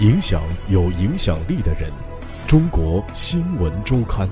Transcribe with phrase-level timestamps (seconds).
[0.00, 1.92] 影响有影响力的人。
[2.46, 4.26] 中国新闻周刊。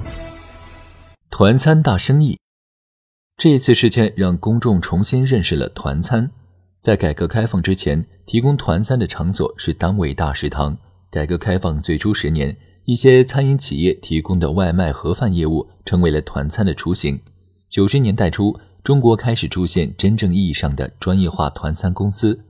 [1.31, 2.39] 团餐大生意，
[3.37, 6.31] 这次事件让公众重新认识了团餐。
[6.81, 10.75] 在改革开放之前，提供团餐的场所是单位大食堂。
[11.11, 12.57] 改革开放最初十年，
[12.87, 17.21] 一些餐饮企业提供的外卖盒饭业务成为了团餐的雏形。
[17.69, 22.43] 九十年代初，中国开始出现真正意义上的专业化团餐公司，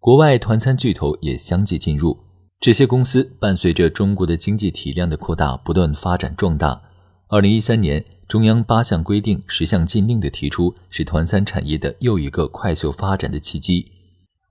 [0.00, 2.25] 国外团餐巨头也相继进入。
[2.66, 6.82] 这些公司伴随着中国的经济体量的扩大，不断发展壮大。
[7.28, 13.92] 二零一三年，中央八项规定、十项禁令的提出，是团餐产业的又一个快速发展的契机。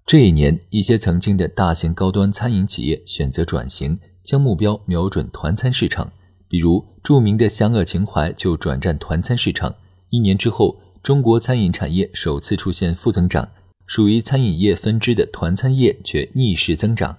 [0.05, 6.13] 这一年，一些曾经的大型高端餐饮企业选择转型，将目标瞄准团餐市场。
[6.47, 9.75] 比如，著名的湘鄂情怀就转战团餐市场。
[10.09, 13.49] 一年之后，中国餐饮产业首次出现负增长，
[13.85, 17.17] 属于餐饮业分支的团餐业却逆势增长。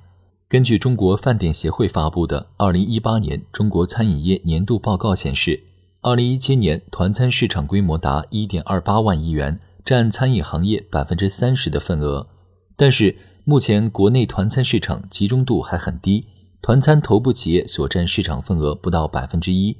[0.48, 5.60] 根据中国饭店协会发布的《二零一八年中国餐饮业年度报告》显示，
[6.02, 12.28] 二零一七年团餐市场规模达一点二八万亿元，占餐饮行业百分之三十的份额。
[12.76, 16.28] 但是，目前国内团餐市场集中度还很低，
[16.62, 19.76] 团餐头部企业所占市场份额不到百分之一，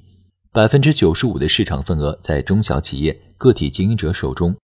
[0.51, 4.57] 百分之九十五的市场份额在中小企业、个体经营者手中。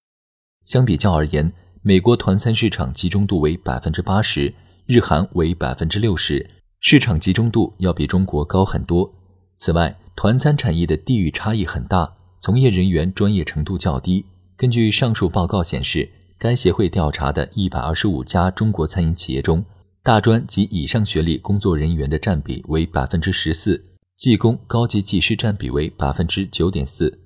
[0.64, 4.52] 相比较而言，美国团餐市场集中度为百分之八十。
[4.92, 9.10] 日韩为百分之六十，市场集中度要比中国高很多。
[9.56, 12.12] 此外，团餐产业的地域差异很大，
[12.42, 14.22] 从业人员专业程度较低。
[14.54, 16.06] 根据上述报告显示，
[16.38, 19.64] 该协会调查的一百二十五家中国餐饮企业中，
[20.02, 23.82] 大专及以上学历工作人员的占比为百分之十四，
[24.18, 27.18] 技工、高级技师占比为百分之九点四。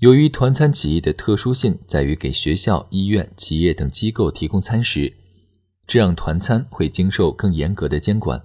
[0.00, 5.10] 由于团餐企业的特殊性在于给学校、医院、企业等机构提供餐食。
[5.86, 8.42] 这让团餐会经受更严格的监管，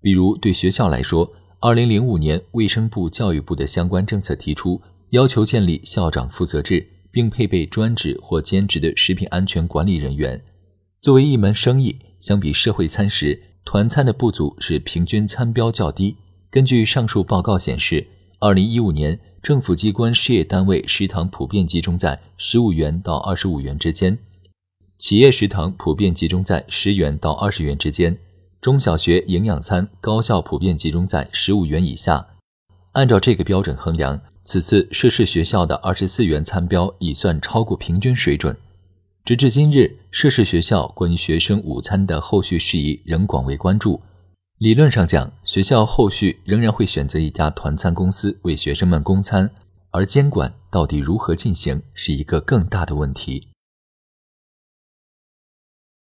[0.00, 10.40] 比如对学校来说，二零零五年卫生部、教育部的相关政策提出，要求建立校长负责制，并配备专职或兼职的食品安全管理人员。
[11.00, 16.16] 作为一门生意，相比社会餐食，团餐的不足是平均餐标较低。
[16.50, 18.06] 根据上述报告显示，
[18.40, 24.18] 二零一五年政府机关事业单位食堂普遍集中在十五元到二十五元之间。
[25.00, 28.18] 企业食堂普遍集中在十元到二十元之间，
[28.60, 32.26] 中小学营养餐高校普遍集中在十五元以下。
[32.92, 38.54] 按照这个标准衡量，此次涉事学校的二十四元餐标已算超过平均水准。
[39.24, 44.02] 直至今日，涉事学校关于学生午餐的后续事宜仍广为关注。
[44.58, 49.50] 理论上讲，学校后续仍然会选择一家团餐公司为学生们供餐，
[49.92, 53.48] 而监管到底如何进行，是一个更大的问题。